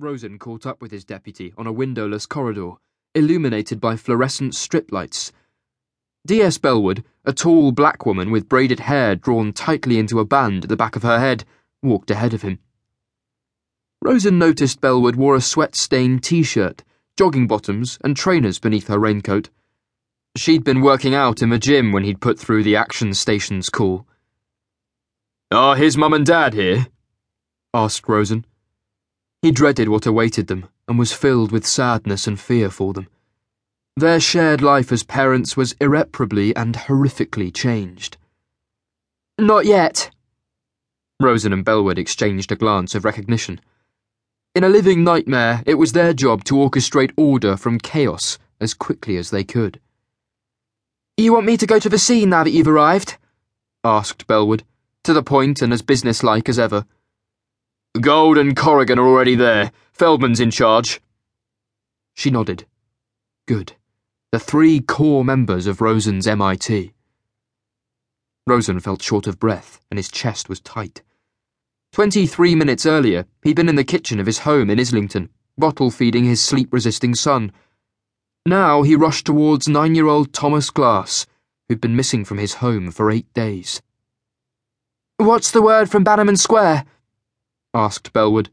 Rosen 0.00 0.38
caught 0.38 0.64
up 0.64 0.80
with 0.80 0.90
his 0.90 1.04
deputy 1.04 1.52
on 1.58 1.66
a 1.66 1.72
windowless 1.72 2.24
corridor, 2.24 2.72
illuminated 3.14 3.80
by 3.80 3.96
fluorescent 3.96 4.54
strip 4.54 4.90
lights. 4.90 5.32
D.S. 6.26 6.58
Bellwood, 6.58 7.04
a 7.24 7.32
tall 7.32 7.72
black 7.72 8.06
woman 8.06 8.30
with 8.30 8.48
braided 8.48 8.80
hair 8.80 9.14
drawn 9.14 9.52
tightly 9.52 9.98
into 9.98 10.18
a 10.18 10.24
band 10.24 10.64
at 10.64 10.68
the 10.68 10.76
back 10.76 10.96
of 10.96 11.02
her 11.02 11.18
head, 11.18 11.44
walked 11.82 12.10
ahead 12.10 12.34
of 12.34 12.42
him. 12.42 12.58
Rosen 14.02 14.38
noticed 14.38 14.80
Bellwood 14.80 15.16
wore 15.16 15.36
a 15.36 15.40
sweat 15.40 15.76
stained 15.76 16.22
t 16.22 16.42
shirt, 16.42 16.82
jogging 17.18 17.46
bottoms, 17.46 17.98
and 18.02 18.16
trainers 18.16 18.58
beneath 18.58 18.88
her 18.88 18.98
raincoat. 18.98 19.50
She'd 20.36 20.64
been 20.64 20.80
working 20.80 21.14
out 21.14 21.42
in 21.42 21.50
the 21.50 21.58
gym 21.58 21.92
when 21.92 22.04
he'd 22.04 22.20
put 22.20 22.38
through 22.38 22.62
the 22.62 22.76
action 22.76 23.12
station's 23.12 23.68
call. 23.68 24.06
Are 25.50 25.76
his 25.76 25.96
mum 25.96 26.14
and 26.14 26.24
dad 26.24 26.54
here? 26.54 26.86
asked 27.74 28.08
Rosen. 28.08 28.46
He 29.42 29.50
dreaded 29.50 29.88
what 29.88 30.06
awaited 30.06 30.48
them 30.48 30.68
and 30.86 30.98
was 30.98 31.12
filled 31.12 31.50
with 31.50 31.66
sadness 31.66 32.26
and 32.26 32.38
fear 32.38 32.68
for 32.68 32.92
them. 32.92 33.08
Their 33.96 34.20
shared 34.20 34.60
life 34.60 34.92
as 34.92 35.02
parents 35.02 35.56
was 35.56 35.74
irreparably 35.80 36.54
and 36.54 36.74
horrifically 36.74 37.54
changed. 37.54 38.18
Not 39.38 39.64
yet. 39.64 40.10
Rosen 41.20 41.52
and 41.52 41.64
Bellwood 41.64 41.98
exchanged 41.98 42.52
a 42.52 42.56
glance 42.56 42.94
of 42.94 43.04
recognition. 43.04 43.60
In 44.54 44.64
a 44.64 44.68
living 44.68 45.04
nightmare, 45.04 45.62
it 45.66 45.74
was 45.74 45.92
their 45.92 46.12
job 46.12 46.44
to 46.44 46.54
orchestrate 46.54 47.12
order 47.16 47.56
from 47.56 47.78
chaos 47.78 48.38
as 48.60 48.74
quickly 48.74 49.16
as 49.16 49.30
they 49.30 49.44
could. 49.44 49.80
You 51.16 51.32
want 51.32 51.46
me 51.46 51.56
to 51.56 51.66
go 51.66 51.78
to 51.78 51.88
the 51.88 51.98
scene 51.98 52.30
now 52.30 52.44
that 52.44 52.50
you've 52.50 52.68
arrived? 52.68 53.16
asked 53.84 54.26
Bellwood, 54.26 54.64
to 55.04 55.12
the 55.12 55.22
point 55.22 55.62
and 55.62 55.72
as 55.72 55.82
businesslike 55.82 56.48
as 56.48 56.58
ever. 56.58 56.84
Gold 57.98 58.38
and 58.38 58.56
Corrigan 58.56 59.00
are 59.00 59.06
already 59.06 59.34
there. 59.34 59.72
Feldman's 59.92 60.38
in 60.38 60.50
charge. 60.52 61.00
She 62.14 62.30
nodded. 62.30 62.64
Good. 63.48 63.72
The 64.30 64.38
three 64.38 64.80
core 64.80 65.24
members 65.24 65.66
of 65.66 65.80
Rosen's 65.80 66.28
MIT. 66.28 66.92
Rosen 68.46 68.78
felt 68.78 69.02
short 69.02 69.26
of 69.26 69.40
breath, 69.40 69.80
and 69.90 69.98
his 69.98 70.08
chest 70.08 70.48
was 70.48 70.60
tight. 70.60 71.02
Twenty-three 71.92 72.54
minutes 72.54 72.86
earlier, 72.86 73.26
he'd 73.42 73.56
been 73.56 73.68
in 73.68 73.74
the 73.74 73.82
kitchen 73.82 74.20
of 74.20 74.26
his 74.26 74.38
home 74.38 74.70
in 74.70 74.78
Islington, 74.78 75.28
bottle 75.58 75.90
feeding 75.90 76.24
his 76.24 76.40
sleep 76.40 76.72
resisting 76.72 77.16
son. 77.16 77.50
Now 78.46 78.82
he 78.82 78.94
rushed 78.94 79.26
towards 79.26 79.66
nine 79.68 79.96
year 79.96 80.06
old 80.06 80.32
Thomas 80.32 80.70
Glass, 80.70 81.26
who'd 81.68 81.80
been 81.80 81.96
missing 81.96 82.24
from 82.24 82.38
his 82.38 82.54
home 82.54 82.92
for 82.92 83.10
eight 83.10 83.32
days. 83.34 83.82
What's 85.16 85.50
the 85.50 85.62
word 85.62 85.90
from 85.90 86.04
Bannerman 86.04 86.36
Square? 86.36 86.84
Asked 87.74 88.12
Bellwood. 88.12 88.50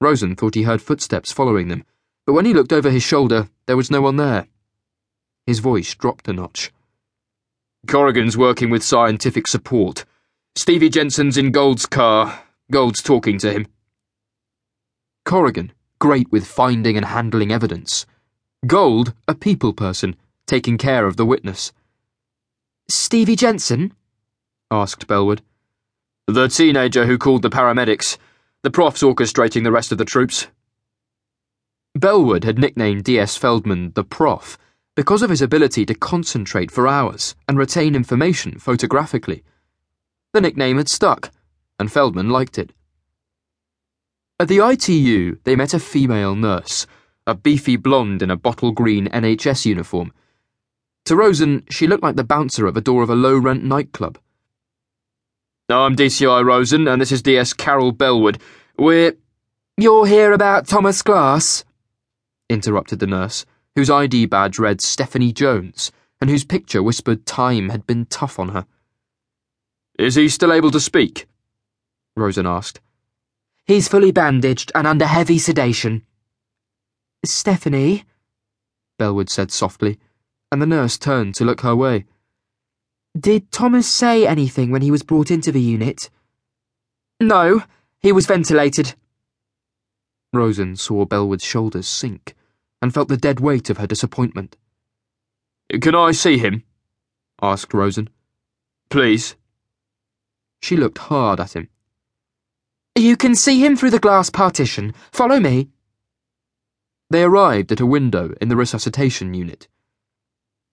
Rosen 0.00 0.36
thought 0.36 0.54
he 0.54 0.62
heard 0.62 0.82
footsteps 0.82 1.32
following 1.32 1.68
them, 1.68 1.84
but 2.26 2.34
when 2.34 2.44
he 2.44 2.52
looked 2.52 2.72
over 2.72 2.90
his 2.90 3.02
shoulder, 3.02 3.48
there 3.66 3.76
was 3.76 3.90
no 3.90 4.00
one 4.00 4.16
there. 4.16 4.48
His 5.46 5.60
voice 5.60 5.94
dropped 5.94 6.28
a 6.28 6.32
notch. 6.32 6.72
Corrigan's 7.86 8.36
working 8.36 8.68
with 8.68 8.82
scientific 8.82 9.46
support. 9.46 10.04
Stevie 10.56 10.88
Jensen's 10.88 11.38
in 11.38 11.52
Gold's 11.52 11.86
car. 11.86 12.42
Gold's 12.70 13.02
talking 13.02 13.38
to 13.38 13.52
him. 13.52 13.66
Corrigan, 15.24 15.72
great 15.98 16.30
with 16.32 16.46
finding 16.46 16.96
and 16.96 17.06
handling 17.06 17.52
evidence. 17.52 18.06
Gold, 18.66 19.14
a 19.28 19.34
people 19.34 19.72
person, 19.72 20.16
taking 20.46 20.78
care 20.78 21.06
of 21.06 21.16
the 21.16 21.26
witness. 21.26 21.72
Stevie 22.88 23.36
Jensen? 23.36 23.92
asked 24.70 25.06
Bellwood. 25.06 25.42
The 26.28 26.48
teenager 26.48 27.06
who 27.06 27.18
called 27.18 27.42
the 27.42 27.50
paramedics. 27.50 28.18
The 28.64 28.70
prof's 28.70 29.04
orchestrating 29.04 29.62
the 29.62 29.70
rest 29.70 29.92
of 29.92 29.98
the 29.98 30.04
troops. 30.04 30.48
Bellwood 31.94 32.42
had 32.42 32.58
nicknamed 32.58 33.04
D.S. 33.04 33.36
Feldman 33.36 33.92
the 33.94 34.02
Prof 34.02 34.58
because 34.96 35.22
of 35.22 35.30
his 35.30 35.40
ability 35.40 35.86
to 35.86 35.94
concentrate 35.94 36.72
for 36.72 36.88
hours 36.88 37.36
and 37.46 37.56
retain 37.56 37.94
information 37.94 38.58
photographically. 38.58 39.44
The 40.32 40.40
nickname 40.40 40.78
had 40.78 40.88
stuck, 40.88 41.30
and 41.78 41.92
Feldman 41.92 42.28
liked 42.28 42.58
it. 42.58 42.72
At 44.40 44.48
the 44.48 44.66
ITU, 44.66 45.38
they 45.44 45.54
met 45.54 45.74
a 45.74 45.78
female 45.78 46.34
nurse, 46.34 46.88
a 47.24 47.36
beefy 47.36 47.76
blonde 47.76 48.20
in 48.20 48.32
a 48.32 48.36
bottle 48.36 48.72
green 48.72 49.06
NHS 49.10 49.64
uniform. 49.64 50.12
To 51.04 51.14
Rosen, 51.14 51.62
she 51.70 51.86
looked 51.86 52.02
like 52.02 52.16
the 52.16 52.24
bouncer 52.24 52.66
at 52.66 52.74
the 52.74 52.80
door 52.80 53.04
of 53.04 53.10
a 53.10 53.14
low 53.14 53.38
rent 53.38 53.62
nightclub. 53.62 54.18
I'm 55.68 55.96
DCI 55.96 56.44
Rosen, 56.44 56.86
and 56.86 57.02
this 57.02 57.10
is 57.10 57.22
DS 57.22 57.52
Carol 57.52 57.90
Bellwood. 57.90 58.40
We're. 58.78 59.16
You're 59.76 60.06
here 60.06 60.32
about 60.32 60.68
Thomas 60.68 61.02
Glass? 61.02 61.64
interrupted 62.48 63.00
the 63.00 63.06
nurse, 63.08 63.44
whose 63.74 63.90
ID 63.90 64.26
badge 64.26 64.60
read 64.60 64.80
Stephanie 64.80 65.32
Jones, 65.32 65.90
and 66.20 66.30
whose 66.30 66.44
picture 66.44 66.84
whispered 66.84 67.26
time 67.26 67.70
had 67.70 67.84
been 67.84 68.06
tough 68.06 68.38
on 68.38 68.50
her. 68.50 68.64
Is 69.98 70.14
he 70.14 70.28
still 70.28 70.52
able 70.52 70.70
to 70.70 70.78
speak? 70.78 71.26
Rosen 72.16 72.46
asked. 72.46 72.80
He's 73.64 73.88
fully 73.88 74.12
bandaged 74.12 74.70
and 74.72 74.86
under 74.86 75.06
heavy 75.06 75.40
sedation. 75.40 76.06
Stephanie? 77.24 78.04
Bellwood 79.00 79.30
said 79.30 79.50
softly, 79.50 79.98
and 80.52 80.62
the 80.62 80.66
nurse 80.66 80.96
turned 80.96 81.34
to 81.34 81.44
look 81.44 81.62
her 81.62 81.74
way. 81.74 82.04
Did 83.18 83.50
Thomas 83.50 83.86
say 83.88 84.26
anything 84.26 84.70
when 84.70 84.82
he 84.82 84.90
was 84.90 85.02
brought 85.02 85.30
into 85.30 85.50
the 85.50 85.60
unit? 85.60 86.10
No, 87.20 87.62
he 88.00 88.12
was 88.12 88.26
ventilated. 88.26 88.94
Rosen 90.32 90.76
saw 90.76 91.06
Bellwood's 91.06 91.44
shoulders 91.44 91.88
sink 91.88 92.34
and 92.82 92.92
felt 92.92 93.08
the 93.08 93.16
dead 93.16 93.40
weight 93.40 93.70
of 93.70 93.78
her 93.78 93.86
disappointment. 93.86 94.56
Can 95.80 95.94
I 95.94 96.12
see 96.12 96.36
him? 96.38 96.64
asked 97.40 97.72
Rosen. 97.72 98.10
Please. 98.90 99.34
She 100.60 100.76
looked 100.76 100.98
hard 100.98 101.40
at 101.40 101.56
him. 101.56 101.68
You 102.96 103.16
can 103.16 103.34
see 103.34 103.64
him 103.64 103.76
through 103.76 103.90
the 103.90 103.98
glass 103.98 104.30
partition. 104.30 104.94
Follow 105.12 105.40
me. 105.40 105.68
They 107.08 107.22
arrived 107.22 107.72
at 107.72 107.80
a 107.80 107.86
window 107.86 108.34
in 108.40 108.48
the 108.48 108.56
resuscitation 108.56 109.32
unit. 109.32 109.68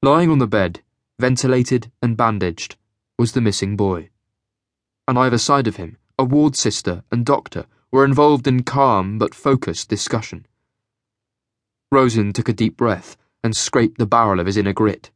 Lying 0.01 0.29
on 0.29 0.39
the 0.39 0.47
bed, 0.47 0.81
ventilated 1.23 1.89
and 2.01 2.17
bandaged, 2.17 2.75
was 3.17 3.31
the 3.31 3.39
missing 3.39 3.77
boy. 3.77 4.09
On 5.07 5.15
either 5.15 5.37
side 5.37 5.67
of 5.67 5.77
him, 5.77 5.95
a 6.19 6.25
ward 6.25 6.53
sister 6.57 7.01
and 7.13 7.25
doctor 7.25 7.65
were 7.93 8.03
involved 8.03 8.45
in 8.45 8.63
calm 8.63 9.17
but 9.17 9.33
focused 9.33 9.87
discussion. 9.87 10.45
Rosen 11.93 12.33
took 12.33 12.49
a 12.49 12.59
deep 12.61 12.75
breath 12.75 13.15
and 13.41 13.55
scraped 13.55 13.99
the 13.99 14.05
barrel 14.05 14.41
of 14.41 14.47
his 14.47 14.57
inner 14.57 14.73
grit. 14.73 15.11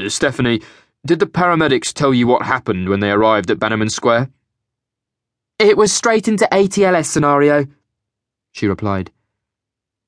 Uh, 0.00 0.08
Stephanie, 0.08 0.62
did 1.04 1.18
the 1.18 1.26
paramedics 1.26 1.92
tell 1.92 2.14
you 2.14 2.28
what 2.28 2.46
happened 2.46 2.88
when 2.88 3.00
they 3.00 3.10
arrived 3.10 3.50
at 3.50 3.58
Bannerman 3.58 3.90
Square? 3.90 4.30
It 5.58 5.76
was 5.76 5.92
straight 5.92 6.28
into 6.28 6.46
ATLS 6.52 7.06
scenario, 7.06 7.66
she 8.52 8.68
replied. 8.68 9.10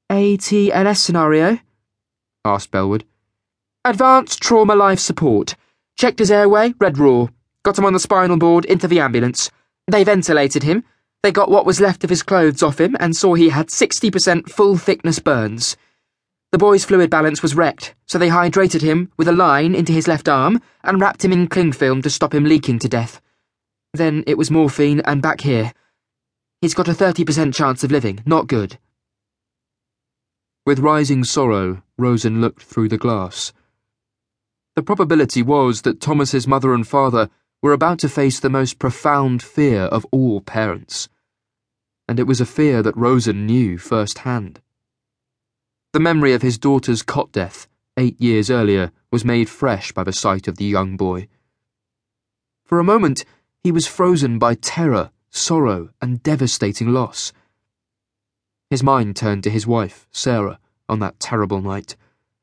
ATLS 0.09 0.99
scenario? 0.99 1.59
asked 2.45 2.71
Bellwood. 2.71 3.05
Advanced 3.87 4.43
trauma 4.43 4.75
life 4.77 4.99
support. 4.99 5.57
Checked 5.97 6.19
his 6.19 6.31
airway, 6.31 6.75
red 6.79 6.99
raw. 6.99 7.29
Got 7.63 7.79
him 7.79 7.87
on 7.87 7.95
the 7.95 7.99
spinal 7.99 8.37
board, 8.37 8.67
into 8.67 8.87
the 8.87 9.01
ambulance. 9.01 9.51
They 9.87 10.05
ventilated 10.05 10.65
him. 10.65 10.85
They 11.23 11.33
got 11.33 11.51
what 11.51 11.65
was 11.65 11.81
left 11.81 12.05
of 12.05 12.11
his 12.11 12.23
clothes 12.23 12.63
off 12.63 12.79
him 12.79 12.95
and 13.01 13.17
saw 13.17 13.33
he 13.33 13.49
had 13.49 13.69
60% 13.69 14.51
full 14.51 14.77
thickness 14.77 15.19
burns. 15.19 15.79
The 16.53 16.59
boy's 16.59 16.85
fluid 16.85 17.09
balance 17.09 17.41
was 17.41 17.55
wrecked, 17.55 17.95
so 18.07 18.19
they 18.19 18.29
hydrated 18.29 18.83
him 18.83 19.13
with 19.17 19.29
a 19.29 19.33
line 19.33 19.75
into 19.75 19.93
his 19.93 20.07
left 20.07 20.29
arm 20.29 20.61
and 20.85 21.01
wrapped 21.01 21.25
him 21.25 21.33
in 21.33 21.47
cling 21.47 21.73
film 21.73 22.03
to 22.03 22.11
stop 22.11 22.35
him 22.35 22.45
leaking 22.45 22.81
to 22.81 22.89
death. 22.89 23.23
Then 23.95 24.25
it 24.27 24.37
was 24.37 24.51
morphine 24.51 25.01
and 25.07 25.23
back 25.23 25.41
here. 25.41 25.73
He's 26.61 26.75
got 26.75 26.89
a 26.89 26.93
30% 26.93 27.55
chance 27.55 27.83
of 27.83 27.91
living, 27.91 28.21
not 28.27 28.47
good. 28.47 28.79
With 30.67 30.81
rising 30.81 31.25
sorrow, 31.25 31.83
Rosen 31.97 32.43
looked 32.43 32.63
through 32.63 32.91
the 32.91 32.99
glass. 32.99 33.55
The 34.81 34.85
probability 34.85 35.43
was 35.43 35.83
that 35.83 36.01
Thomas's 36.01 36.47
mother 36.47 36.73
and 36.73 36.89
father 36.89 37.29
were 37.61 37.75
about 37.75 37.99
to 37.99 38.09
face 38.09 38.41
the 38.41 38.49
most 38.49 38.79
profound 38.79 39.43
fear 39.43 39.83
of 39.83 40.07
all 40.11 40.41
parents. 40.41 41.11
And 42.09 42.19
it 42.19 42.27
was 42.27 42.41
a 42.41 42.47
fear 42.47 42.83
that 42.83 42.97
Rosen 42.97 43.45
knew 43.45 43.77
firsthand. 43.77 44.63
The 45.93 46.01
memory 46.01 46.33
of 46.33 46.41
his 46.41 46.57
daughter's 46.57 47.03
cot 47.03 47.31
death, 47.31 47.69
eight 47.99 48.19
years 48.19 48.49
earlier, 48.49 48.91
was 49.13 49.23
made 49.23 49.51
fresh 49.51 49.93
by 49.93 50.03
the 50.03 50.15
sight 50.15 50.49
of 50.49 50.57
the 50.57 50.65
young 50.65 50.97
boy. 50.97 51.29
For 52.65 52.79
a 52.79 52.83
moment, 52.83 53.27
he 53.63 53.71
was 53.71 53.87
frozen 53.87 54.39
by 54.39 54.55
terror, 54.55 55.11
sorrow, 55.29 55.91
and 56.01 56.23
devastating 56.23 56.89
loss. 56.89 57.35
His 58.71 58.83
mind 58.83 59.15
turned 59.15 59.45
to 59.45 59.51
his 59.51 59.67
wife, 59.67 60.09
Sarah, 60.11 60.59
on 60.89 61.01
that 61.01 61.21
terrible 61.21 61.61
night, 61.61 61.97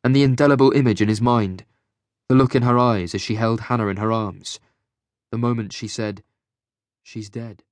and 0.03 0.15
the 0.15 0.21
indelible 0.21 0.71
image 0.73 1.01
in 1.01 1.09
his 1.09 1.19
mind 1.19 1.65
the 2.29 2.35
look 2.35 2.55
in 2.55 2.63
her 2.63 2.77
eyes 2.77 3.15
as 3.15 3.21
she 3.21 3.35
held 3.35 3.61
Hannah 3.61 3.87
in 3.87 3.97
her 3.97 4.11
arms, 4.11 4.59
the 5.31 5.37
moment 5.37 5.71
she 5.73 5.87
said, 5.87 6.23
She's 7.03 7.29
dead. 7.29 7.63